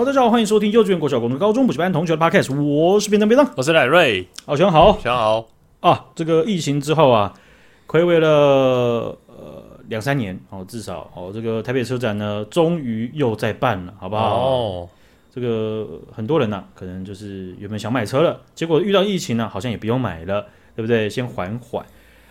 [0.00, 5.46] 好，大家好，欢迎收听幼稚园、国小、国中、高中补习班同学的 Podcast，我是边当边当，我是赖瑞，好，小好，小好
[5.80, 7.34] 啊，这个疫情之后啊，
[7.86, 8.28] 睽违了
[9.26, 14.38] 呃两三年，哦，至少哦，这个台北车展呢，终于又在办了，好不好？
[14.38, 14.88] 哦，
[15.30, 21.10] 这个很多人呢、啊，可能就是原本想买车了，结果遇到疫情呢、啊，好像也不用买了，对不对？
[21.10, 21.84] 先缓缓，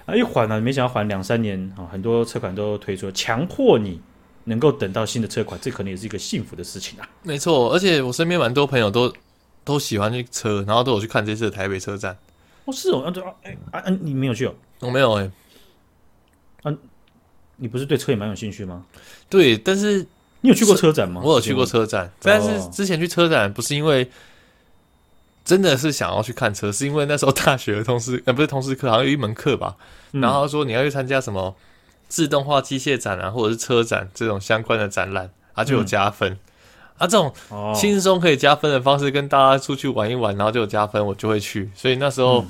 [0.07, 4.01] 啊，一缓呢，没想到缓两三年啊，很多车款都推出了，强迫你。
[4.49, 7.07] 能够等到新的车款，这可能也是一个幸福的事情啊。
[7.21, 9.13] 没错，而且我身边蛮多朋友都
[9.63, 12.17] 都喜欢这车，然后都有去看这次的台北车展。
[12.65, 14.55] 哦，是哦，啊对啊，哎啊，啊，你没有去哦？
[14.79, 15.21] 我没有哎、
[16.63, 16.69] 欸。
[16.69, 16.75] 啊，
[17.57, 18.83] 你不是对车也蛮有兴趣吗？
[19.29, 20.05] 对，但是
[20.41, 21.21] 你有去过车展吗？
[21.23, 24.09] 我有去过车展，但是之前去车展不是因为
[25.45, 29.77] 真的是想要去看车，是因为那时候大学的通识呃不是通识课，好像有一门课吧，
[30.13, 31.55] 嗯、然后说你要去参加什么。
[32.09, 36.33] 自动化机械展啊，或者是车展这种相关的展览，它就有加分。
[36.33, 36.37] 嗯、
[36.97, 37.31] 啊，这种
[37.73, 41.69] 轻松可以加分的方式，跟大家出去玩一玩，然后就有加分，我就会去。
[41.73, 42.43] 所以那时候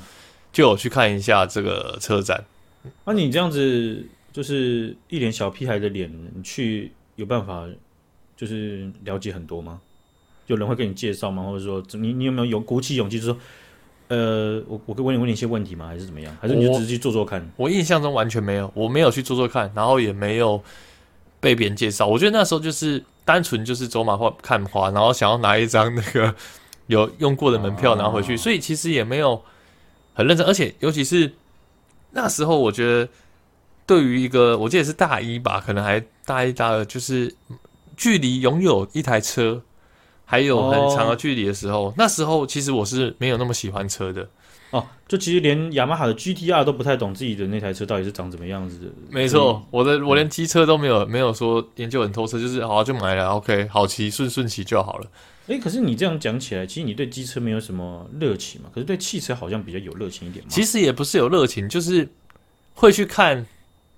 [0.50, 2.42] 就有去看一下这个车展。
[2.82, 7.68] 那、嗯啊、你这样子就是一脸小屁孩的脸，你去有办法
[8.36, 9.80] 就是了解很多吗？
[10.46, 11.44] 有人会跟你介绍吗？
[11.44, 13.36] 或者说你你有没有有鼓起勇气就说？
[14.10, 15.86] 呃，我我可以问你问你一些问题吗？
[15.86, 16.36] 还是怎么样？
[16.40, 17.40] 还是你就直接去做做看？
[17.56, 20.60] 我，我印象中完全没有，我没有去做做看，然后也没有
[21.38, 22.08] 被别人介绍。
[22.08, 26.34] 我觉得那时候就是单纯就是走马花看花，然后想要拿一张那个
[26.88, 29.40] 有用过的门票拿回去，啊、所以其实也没有
[30.12, 30.44] 很认真。
[30.44, 31.32] 而且尤其是
[32.10, 33.08] 那时候，我觉得
[33.86, 37.32] 对于一个我记得是大一吧，可能还大一大二，就是
[37.96, 39.62] 距离拥有一台车。
[40.30, 44.28] 还有很长的距离的时候，哦、那时候其实我是没有那么喜欢车的
[44.70, 44.86] 哦。
[45.08, 48.86] 就其实连雅马哈的 GTR 都不太懂自己的那台车到底是长怎么样子的。
[49.10, 55.06] 没错，嗯、我的我连机车都没有没有说研究很透彻，就是好就买了，OK，好骑顺顺骑就好了。
[55.48, 58.70] 哎，可是你这样讲起来，其实你对机车没有什么热情嘛？
[58.72, 60.48] 可是对汽车好像比较有热情一点嘛。
[60.48, 62.08] 其实也不是有热情，就是
[62.74, 63.44] 会去看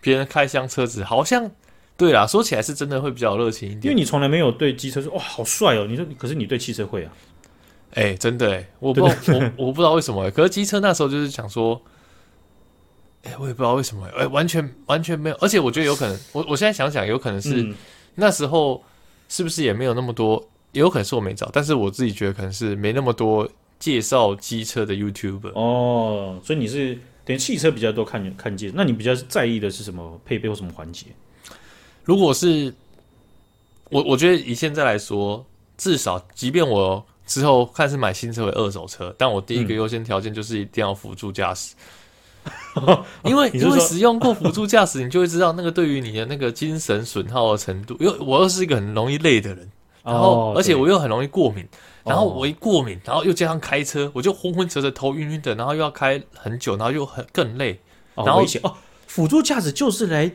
[0.00, 1.50] 别人开箱车子，好像。
[1.96, 7.12] 对啦，说起来是真的会比较热情一点，因为你从来没有对机车说哇好帅哦，你说可是你对汽车会啊？
[7.94, 11.80] 哎、欸，真的哎，我不知道我我不知道为什么，可是机车那时候就是想说，
[13.22, 17.74] 哎、欸，我也不知道为什么，哎、欸，完全完全没有，而且我觉得有可能，我我现在想想，有可能是、嗯、
[18.14, 18.82] 那时候
[19.28, 20.42] 是不是也没有那么多，
[20.72, 23.46] 也有可能是我没找，但是我自己觉得可能是没那么多
[23.78, 31.08] 介绍机车的 YouTuber 哦，所以你是等于汽车比较多看看见，那你比较在意的是什么配备或什么环节？
[32.04, 32.74] 如果是
[33.90, 35.44] 我，我觉得以现在来说，
[35.76, 41.74] 至少即便我之后看是买新车为二手车，但我第一个优先条件就是一定要辅助驾驶，
[42.76, 47.96] 嗯、 因为因为使用过辅助驾驶，你就会知道那个对于你的那个精神损耗的程度。
[48.00, 49.70] 因为我又是一个很容易累的人，
[50.02, 51.66] 然后而且我又很容易过敏，
[52.04, 57.78] 然后我一过敏，然后又加上开车，我就昏昏沉沉、头晕晕的，然后又要开很久，然后又很更累，
[58.14, 58.76] 然后哦，
[59.06, 60.32] 辅助驾驶就是来。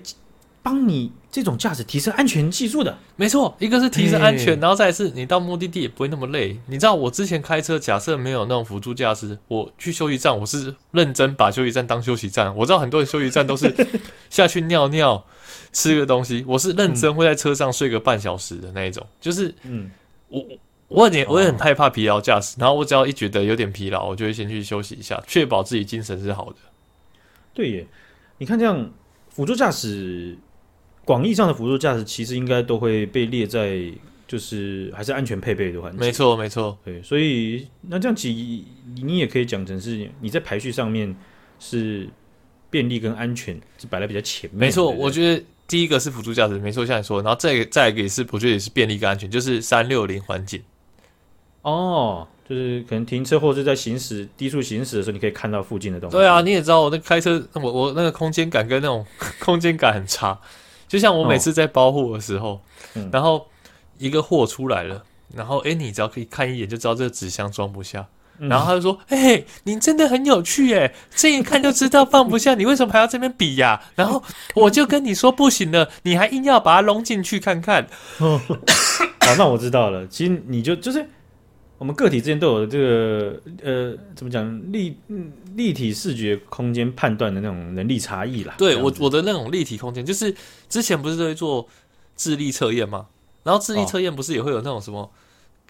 [0.68, 6.60] 帮你这种驾驶提升安全系数的，没错，一个是提升安全，然后再是你到目的地也不会那么累。
[6.66, 12.54] 你知道我之前开车，假设没有那种辅助驾驶，我去休息站，我是认真把休息站当休息站。
[12.54, 13.74] 我知道很多人休息站都是
[14.30, 15.24] 下去尿尿、
[15.72, 19.08] 吃个东西，我是认真会在车上睡个半小时的那一种。
[19.22, 19.90] 就是，嗯，
[20.28, 20.46] 我
[20.90, 26.58] 我也我也很害怕疲劳驾驶，然后我只要一觉得有点疲劳，我就会先去休息一下，确保自己精神是好的。
[27.54, 27.88] 对耶，
[28.40, 28.92] 你看这样
[29.30, 30.38] 辅助驾驶。
[31.08, 33.80] 广义上的辅助驾驶其实应该都会被列在，
[34.28, 35.98] 就是还是安全配备的环节。
[35.98, 36.78] 没错，没错。
[36.84, 38.66] 对，所以那这样其
[39.02, 41.16] 你也可以讲成是你在排序上面
[41.60, 42.10] 是
[42.70, 44.60] 便利跟安全是摆在比较前面。
[44.60, 50.62] 没错，我觉得第一个是辅助驾驶，没错，像你说，然后再再一个也是，我觉得也是便利跟安全，就是三六零环景。
[51.62, 56.18] 哦，就是可能停车或者在行驶低速行驶的时候，你可以看到附近的东西。
[56.18, 59.06] 对啊，你也知道我那开车，我我那个空间感跟那种
[59.40, 60.38] 空间感很差。
[60.88, 62.62] 就像我每次在包货的时候，
[63.12, 63.46] 然后
[63.98, 65.04] 一个货出来了，
[65.36, 68.08] 然后哎，你只要可以看一眼就知道这个纸箱装不下，
[68.40, 74.24] 嗯、然后他就说：“哎，你真的很有趣哎，这一看就知道放不下， 你为什么还要这边比呀、啊？”然后
[74.56, 77.88] 我就跟你说不行了，你还硬要把它弄进去看看。
[78.20, 80.08] 哦、好，那我知道了。
[80.08, 81.06] 其实你就就是。
[81.78, 84.98] 我们个体之间都有这个呃，怎么讲立
[85.56, 88.56] 立体视觉空间判断的那种能力差异啦。
[88.58, 90.34] 对我我的那种立体空间，就是
[90.68, 91.68] 之前不是都会做
[92.16, 93.08] 智力测验吗？
[93.44, 95.10] 然后智力测验不是也会有那种什么、哦、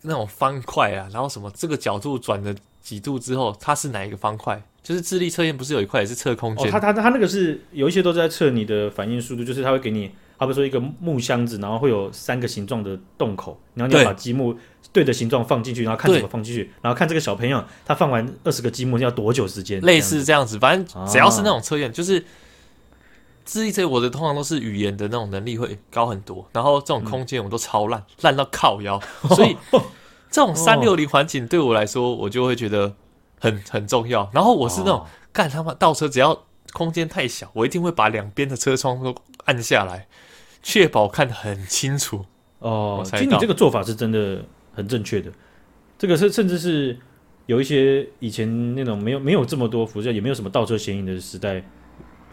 [0.04, 4.62] 那种方块啊，然后什么这个角度转了几度之后，它是哪一个方块？
[4.81, 6.68] 就是智力测验不是有一块也是测空间？
[6.68, 14.55] 哦它它它那个是有一些都在测你的反应速度，就是它会给你好比说一个木箱子，然后会有三个形状的洞口，然后你要把积木
[14.93, 20.59] 对着形状放进去，然后看怎么放进去，然后看这个小朋友他放完二十个积木要多久时间，类似这样子。
[20.59, 22.23] 反正只要是那种测验，啊、就是
[23.45, 29.57] 智力测我的通常都是语言的那种能力会高很多，然后这种空间我都超烂，烂、嗯、到靠腰，所以
[30.29, 32.93] 这种三六零环境对我来说，我就会觉得
[33.39, 34.29] 很很重要。
[34.33, 36.43] 然后我是那种干、哦、他妈倒车，只要
[36.73, 40.07] 空间太小，我一定会把两边的车窗都按下来。
[40.67, 42.25] 确保看得很清楚
[42.59, 44.43] 哦，其实你这个做法是真的
[44.73, 45.31] 很正确的。
[45.97, 46.97] 这个是甚至是
[47.45, 51.63] 有一些以前那种没有没有这么多辐射，也没有什么倒车显影的时代，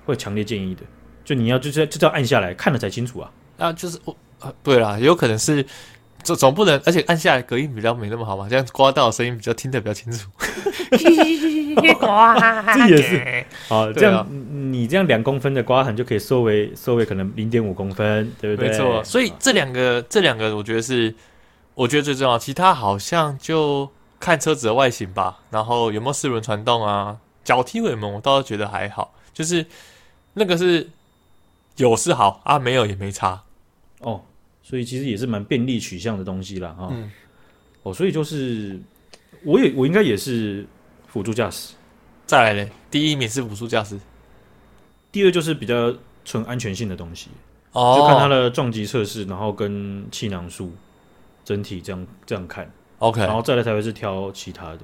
[0.04, 0.82] 会强烈建议的。
[1.24, 3.30] 就你要就是就要按下来看了才清楚啊。
[3.56, 5.64] 啊，就是我啊，对啦，有可能是
[6.24, 10.28] 总总不能，而且按下来隔音比较没那么好嘛，这样刮到的声音比较听得比较清楚。
[11.98, 12.34] 刮，
[12.74, 14.26] 这也是好，这样
[14.72, 18.70] 你这样两公分的刮痕就可以缩为缩为可能零点五公分，对不对？
[18.70, 21.14] 没错，所以这两个这两个我觉得是
[21.74, 23.90] 我觉得最重要，其他好像就
[24.20, 29.66] 看车子的外形吧，然后有没有四轮传动啊，脚踢尾门我倒是觉得还好，就是
[30.34, 30.88] 那个是
[31.76, 33.42] 有是好啊，没有也没差
[34.00, 34.22] 哦，
[34.62, 36.74] 所以其实也是蛮便利取向的东西啦。
[36.78, 37.10] 哈、嗯。
[37.82, 38.80] 哦，所以就是
[39.44, 40.66] 我也我应该也是。
[41.06, 41.74] 辅助驾驶，
[42.26, 43.96] 再来嘞，第一名是辅助驾驶，
[45.12, 45.94] 第二就是比较
[46.24, 47.30] 纯安全性的东西，
[47.70, 50.72] 哦，就看它的撞击测试，然后跟气囊数
[51.44, 52.68] 整体这样这样看
[52.98, 54.80] ，OK，然后再来才会是挑其他的。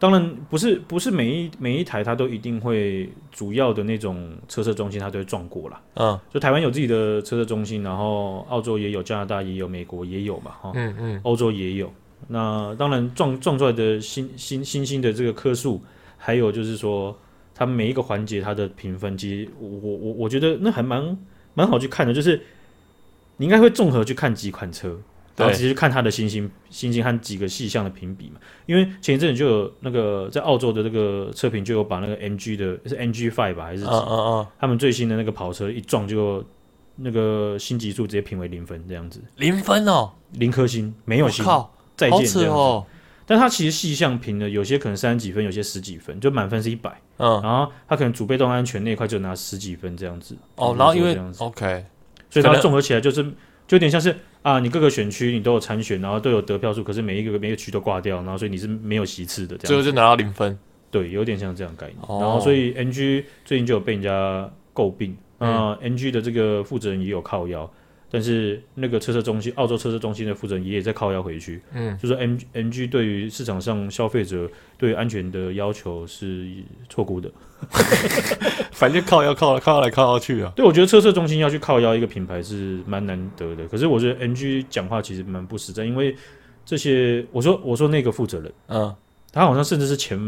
[0.00, 5.80] 当然不是不是每一每一台它都一定会主要的那种车测中心它都会撞过啦。
[5.94, 11.92] 嗯，就台湾有自己的车测中心，然后澳洲也有，加拿大也有，美国也有嘛，哈，嗯嗯，欧洲也有。
[12.28, 15.82] 那当然撞撞出来的新新新星的这个颗数，
[16.16, 17.16] 还有就是说，
[17.54, 21.16] 它每一个环节它的评分，其实我我我觉得那还蛮
[21.54, 22.40] 蛮好去看的，就是
[23.36, 24.96] 你应该会综合去看几款车，
[25.36, 28.40] 然后直接去看它的星星星星和几个细项的评比嘛。
[28.66, 33.88] 因为前一阵子就有那个在澳洲的这个车评就有把那个 MG 的是 MG Five 吧还是几？
[33.88, 36.44] 嗯嗯嗯，他们最新的那个跑车一撞就
[36.96, 41.44] 那个星级数直接评为零分这样子，零分哦，零颗星没有星。
[42.00, 42.86] 再见这样子，哦，
[43.26, 50.34] 但他其实细项评的有些可能三十几分，有些十几分，就满分是一百，嗯，然后他可能主被动安全那块就拿十几分这样子。
[50.56, 51.84] 哦，然后因为 OK，
[52.30, 53.22] 所以它综合起来就是
[53.68, 60.58] 就有点像是啊，你各个选区你都有参选，然后都有得票数，可是每一个每一个区都挂掉，然后所以你是没有席次的，这样，最后就拿到零分。
[60.90, 61.98] 对，有点像这样概念。
[62.00, 67.70] 哦，然后所以 NG 最近就有被人家诟病，啊，嗯，NG 的这个负责人也有靠腰。
[68.12, 76.48] 但是那个车测中心，澳洲车测中心的负责人也在靠腰回去，嗯，就说 M M G 对于市场上消费者对安全的要求是
[76.88, 77.30] 错估的，
[78.72, 80.52] 反正靠腰靠靠来靠去啊。
[80.56, 83.64] 对，我觉得车测中心要去靠腰一个品牌是蛮难得的。
[83.68, 86.16] 可是我觉得 M G 讲话其实蛮不实在，因为
[86.66, 88.92] 这些我说我说那个负责人，嗯，
[89.32, 90.18] 他好像甚至是前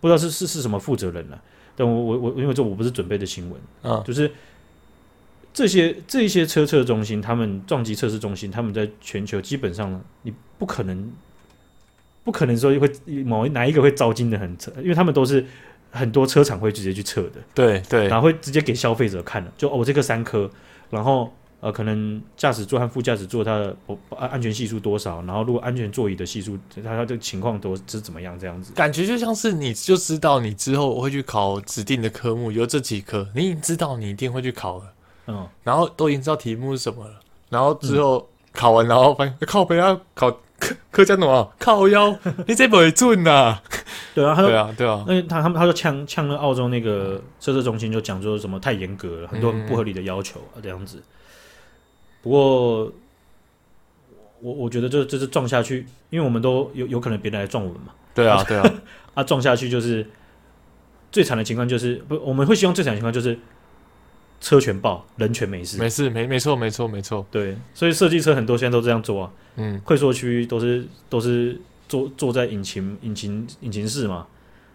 [0.00, 1.42] 不知道是是是什么负责人了，啊，
[1.74, 4.30] 但我我我因为这我不是准备的新闻，嗯，就是。
[5.56, 11.10] 这些这一些车测中心，他们撞击测试中心，他们在全球基本上，你不可能
[12.22, 12.92] 不可能说会
[13.24, 15.42] 某哪一个会招金的很扯，因为他们都是
[15.90, 20.50] 很多车厂会直接去测的，对对，然后会直接给消费者看的，就哦这个三颗，
[20.90, 23.74] 然后呃可能驾驶座和副驾驶座它的
[24.10, 34.92] 安安全系数多少，然后如果安全座椅的系数，它它的情况都是怎么样这样子，感觉就像是你就知道你之后会去考指定的科目有这几科，你已经知道你一定会去考了。
[35.26, 37.14] 嗯，然后都已经知道题目是什么了，
[37.50, 42.16] 然后之后考完，然后发现靠北啊，考科科加诺啊， 靠腰，
[42.46, 43.58] 你这不会准呐？
[44.14, 51.02] 对啊，对啊，对啊，那他他们他就呛呛了澳洲那个测试中心，就讲说什么太严格了，很多不合理的要求啊这样子。
[52.22, 52.92] 不过
[54.40, 57.92] 我我觉得这这是撞下去，因为我们都有有可能别人来撞我们嘛。
[58.14, 58.72] 对啊， 对啊，
[59.14, 60.08] 啊撞下去就是
[61.12, 63.38] 最惨的情况，就是不我们会希望最惨的情况就是。
[64.40, 67.26] 车全爆，人全没事，没事，没没错，没错，没错。
[67.30, 69.30] 对，所以设计车很多现在都这样做啊。
[69.56, 74.26] 嗯，快速区都是都是坐坐在引擎引擎引擎室嘛。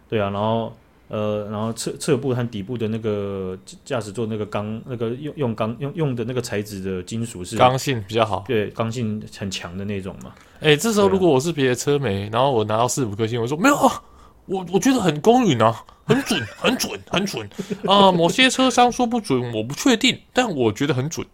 [0.10, 0.76] 对啊，然后
[1.08, 10.34] 呃，然后侧侧部和底部的那个驾驶座那个钢那个用用钢用用的那个材质的金属是刚性比较好，对，刚性很强的那种嘛。
[10.60, 14.02] 哎、欸，这时候如果我是别的车媒，然后我拿到四五颗星，我说没有啊。
[14.46, 17.48] 我我觉得很公允啊，很准， 很准，很准
[17.86, 18.12] 啊、呃！
[18.12, 21.26] 某些车商说不准，我不确定，但我觉得很准。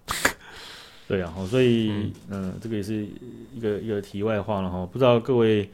[1.08, 3.08] 对啊，所以嗯、呃，这个也是
[3.56, 4.86] 一个一个题外话了哈。
[4.86, 5.70] 不知道各位学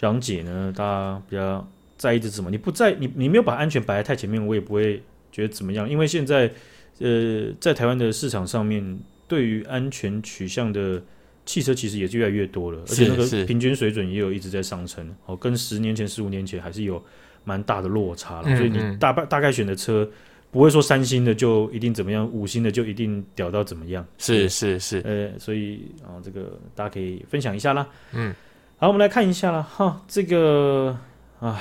[0.00, 1.68] 长姐呢，大家比较
[1.98, 2.50] 在意的是什么？
[2.50, 5.88] 你不在，你你没有把安全摆在太前面，我也不会觉得怎么样。
[5.88, 6.50] 因为现在
[6.98, 11.02] 呃，在台湾的市场上面，对于安全取向的
[11.46, 15.08] 汽车其实也是越来越多了，而且那个平均水准也有一直在上升。
[15.26, 17.02] 哦，跟十年前、十五年前还是有
[17.44, 18.48] 蛮大的落差了。
[18.48, 20.08] 嗯嗯，所以你大概大概选的车，
[20.50, 24.06] 不会说三星的就一定怎么样，五星的就一定屌到怎么样。
[24.18, 27.86] 是是是，呃，所以啊，这个大家可以分享一下啦。
[28.12, 28.34] 嗯，
[28.78, 29.62] 好，我们来看一下啦。
[29.62, 30.96] 哈，这个，
[31.40, 31.60] 唉。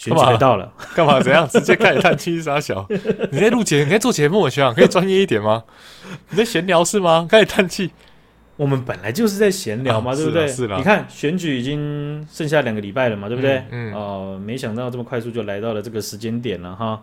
[0.00, 1.20] 选举来到了， 干嘛？
[1.20, 1.46] 怎样？
[1.46, 2.86] 直接开始叹气傻小？
[3.30, 5.62] 你在录节，你在做节目，我想可以专业一点吗？
[6.30, 7.28] 你在闲聊是吗？
[7.30, 7.90] 开始叹气。
[8.56, 10.48] 我们本来就是在闲聊嘛，啊、对不对？
[10.48, 10.74] 是的。
[10.78, 13.62] 你看选举已经剩下两个礼拜了嘛，对不对？
[13.70, 13.92] 嗯。
[13.92, 17.02] 哦、呃，没想到这么快速就来到了这个时间点了哈。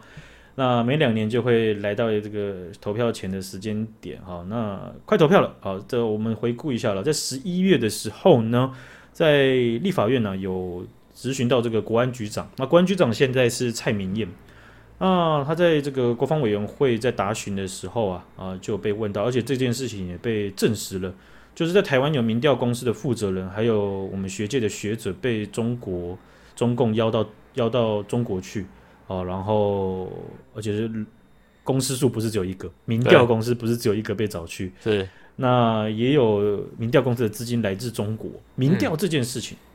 [0.55, 4.43] 那每两年就会来到这个投票前的时间点哈。
[4.49, 8.71] 那快投票了，好，这我们回顾一下了，在十一月的时候呢，
[9.13, 9.45] 在
[9.83, 10.83] 立法院呢有。
[11.19, 14.29] 质询到这个国安局长，那国安局长现在是蔡明彦。
[14.99, 21.11] 啊，他在这个国防委员会在答询的时候啊啊就被问到，而且这件事情也被证实了，
[21.55, 26.17] 就是在台湾有民调公司的负责人，还有我们学界的学者被中国
[26.55, 28.65] 中共邀到邀到中国去
[29.07, 30.11] 啊，然后
[30.53, 31.05] 而且是
[31.63, 39.57] 公司数不是只有一个，民调公司不是只有一个被找去，是那也有民调公司的资金来自中国，民调这件事情。
[39.57, 39.65] 嗯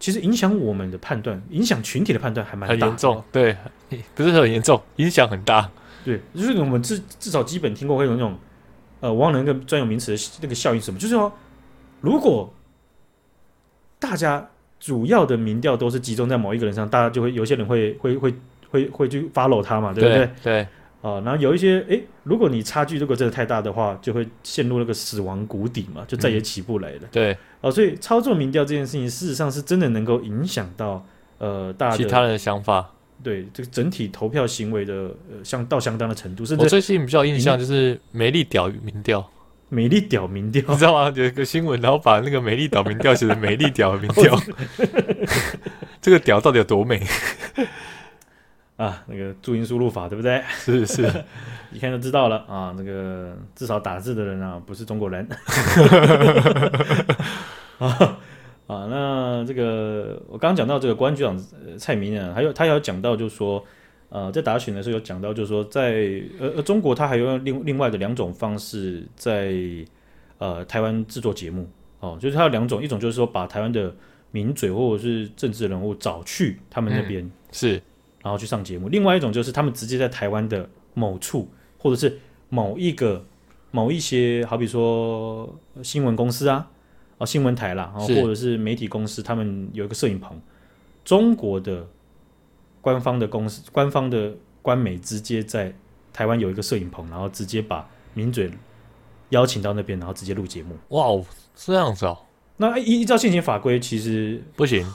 [0.00, 3.22] 其实影响我们的判断，影响群体的判断还蛮大，很严重。
[3.30, 3.56] 对，
[4.14, 5.70] 不是很严重，影响很大。
[6.04, 8.36] 对，就是我们至至少基本听过会有那种，
[9.00, 11.30] 呃，我忘了那个专有名词的那个效应什么，就是说，
[12.00, 12.50] 如果
[13.98, 14.48] 大家
[14.80, 18.34] 主要的民调都是集中在某一个人上，大家就会有些人会会会
[18.70, 20.30] 会会去 follow 他嘛，对不对？
[20.42, 20.66] 对。
[21.02, 27.00] 对啊、呃，然后有一些，诶，如果你差距如果真的太大的话，就会陷入那个死亡谷底嘛，就再也起不来了。
[27.02, 31.04] 嗯、对，哦，所以操作民调这件事情，事实上是真的能够影响到
[31.38, 32.92] 呃大家其他人的想法，
[33.22, 36.44] 对这个整体投票行为的呃相到相当的程度。
[36.44, 39.26] 甚至我最近比较印象就是美丽屌民调，
[39.70, 41.10] 美丽屌民调，你知道吗？
[41.16, 44.38] 有一个新闻，然后把那个美丽屌民调写成美丽屌民调，
[46.02, 47.02] 这个屌到底有多美？
[48.80, 50.42] 啊，那个注音输入法对不对？
[50.48, 51.02] 是是，
[51.70, 52.74] 一看就知道了啊。
[52.78, 55.28] 那个至少打字的人啊，不是中国人。
[57.76, 58.18] 啊
[58.66, 61.38] 啊，那这个我刚刚讲到这个公安局长
[61.76, 63.62] 蔡明啊，还有他有讲到，就是说，
[64.08, 69.54] 呃，在打选的时候有讲到，就是说在，在呃呃中国，他还有另另外的两种方式在
[70.38, 71.68] 呃台湾制作节目
[72.00, 73.94] 哦，就是他有两种，一种就是说把台湾的
[74.30, 77.82] 名嘴或者是政治人物找去他们那边、嗯、是。
[78.22, 78.88] 然后去上节目。
[78.88, 81.48] 另外一种就是他们直接在台湾的某处，
[81.78, 83.24] 或者是某一个、
[83.70, 86.70] 某一些，好比说新闻公司啊，
[87.18, 90.40] 啊新闻台啦，然后或者是媒体公司，他们有一个摄影棚。
[91.04, 91.86] 中国的
[92.80, 95.74] 官方的公司、官方的官媒直接在
[96.12, 98.50] 台湾有一个摄影棚，然后直接把名嘴
[99.30, 100.76] 邀请到那边，然后直接录节目。
[100.88, 101.24] 哇哦，
[101.56, 102.18] 是这样子哦。
[102.58, 104.86] 那依依照现行法规，其实不行。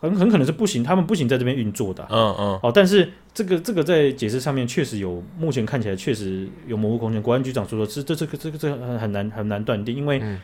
[0.00, 7.22] 很很可能是不行，他们不行在这边运作的，嗯嗯，哦，但是这个这个在解释上面确实有，目前看起来确实有模糊空间。
[7.22, 10.40] 国安局长说说，这这这个这个这个很很难很难断定，因为嗯，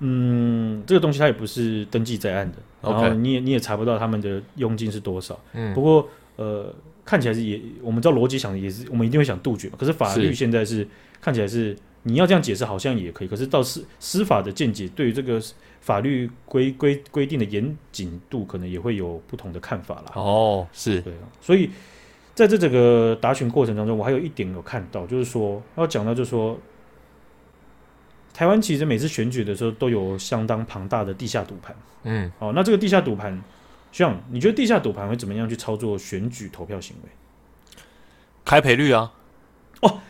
[0.00, 6.74] 嗯，这个东西它也不是登记在案的，然后你也你也查不到他们的佣金是多少，嗯，不过呃，
[7.04, 10.88] 看起来是也，我们知道逻辑想也是，我们一定会想杜绝嘛，可是法律现在是，是
[11.20, 11.76] 看起来是
[12.06, 15.42] 你要这样解释好像也可以，可是到司司法的见解对于这个。
[15.78, 20.12] 法律规规规定的严谨度可能也会有不同的看法啦。
[20.16, 21.70] 哦，是对，所以
[22.34, 26.58] 在这整个答询过程当中，我还有一点有看到，就是说要讲到，就是说
[28.34, 31.76] 台湾其实每次选举的时候都有相当庞大的地下赌盘。
[32.02, 33.40] 嗯，哦，那这个地下赌盘，
[33.92, 37.10] 像，你觉得地下赌盘会怎么样去操作选举投票行为？
[38.44, 39.12] 开赔率啊？
[39.82, 40.00] 哦，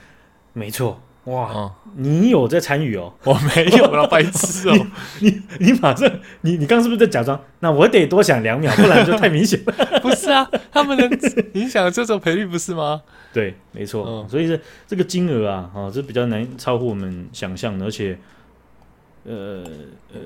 [0.55, 1.03] 没错。
[1.26, 3.12] 哇，哦、你有在参与哦？
[3.25, 4.87] 我没有啦，白痴哦！
[5.21, 5.28] 你
[5.59, 6.09] 你，你马上，
[6.42, 7.40] 你你刚刚是不是在假装？
[7.61, 9.75] 那我得多想两秒，不然就太明显了。
[10.00, 11.11] 不是啊，他们的
[11.54, 13.02] 影响这种赔率不是吗？
[13.33, 14.06] 对，没错。
[14.06, 18.16] 嗯、所以这这个金额啊，哦，这比较难超乎我们想象的，而且，
[19.25, 19.64] 呃
[20.14, 20.21] 呃，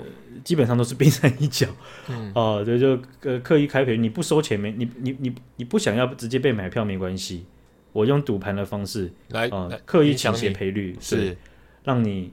[0.44, 1.66] 基本上都是冰山一角。
[2.08, 4.70] 嗯，哦，对，就呃刻意开赔，你不收钱没？
[4.72, 7.46] 你你你你不想要直接被买票没关系。
[7.92, 11.36] 我用赌盘的方式来啊，呃、刻意抢写赔率是
[11.84, 12.32] 让你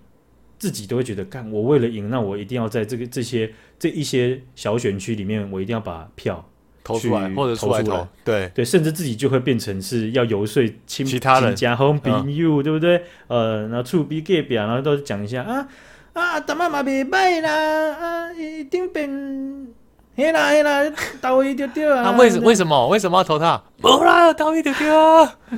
[0.60, 6.48] 自己都会觉得，干我为了赢，那我一定要在这个这些这一些小选区里面，我一定要把票
[6.84, 13.04] 投出来，或者投出来，对对，甚至自己就会变成是要游说亲其他人家 home be you，对不对？
[13.28, 15.68] 呃，然后处 B G 表，然后都讲一下啊
[16.14, 19.77] 啊，大妈妈别拜啦啊，一定变。
[20.18, 20.82] 嘿啦嘿啦，
[21.22, 22.06] 投一丢丢啊！
[22.06, 23.64] 啊，为什为什么为什么要投他？
[23.80, 25.38] 不啦，投一丢丢啊！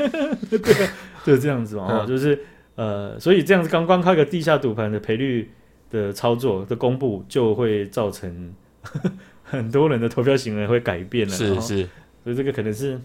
[0.51, 0.59] 对，
[1.23, 2.01] 就是这样子嘛。
[2.01, 2.37] 哦，就是
[2.75, 5.49] 呃，所以这样子刚刚靠一个地下赌盘的赔率
[5.89, 8.53] 的操作的公布，就会造成
[9.43, 11.33] 很多人的投票行为会改变了。
[11.33, 11.87] 是是，
[12.25, 12.99] 所以这个可能是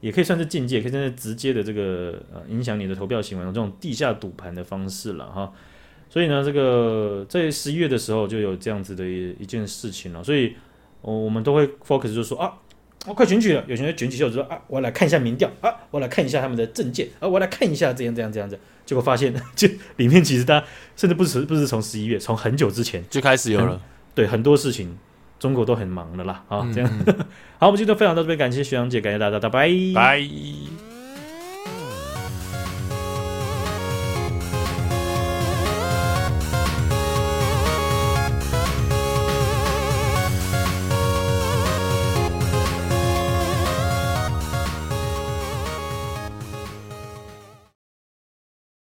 [0.00, 5.50] 也可以算是境界，可以算是直接的这个呃影响你的投票行为的这种地下赌盘的方式了哈。
[6.10, 10.54] 所以呢，这个在十一月的时候就有这样子的一一件事情了，所以
[11.00, 12.52] 我我们都会 focus 就是说啊。
[13.06, 23.80] 我、哦、快选举了，有些人选举就说啊，我来看一下民调啊，我来看一下他们的政见啊，我来看一下这样这样这样子，结果发现 就里面其实大家甚至不是不是从十一月，从很久之前就开始有了，
[24.16, 24.98] 对很多事情
[25.38, 27.14] 中国都很忙的啦啊，这样、嗯、
[27.58, 29.70] 好，我们今天分享到这边，感谢学长姐，感谢大家，拜拜。
[29.94, 30.87] 拜。